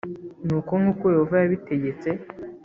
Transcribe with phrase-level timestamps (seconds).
[0.45, 2.09] Nuko nk uko yehova yabitegetse